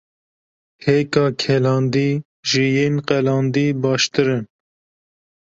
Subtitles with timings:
[0.83, 2.09] Hêka kelandî
[2.49, 4.45] ji yên qelandî baştir in.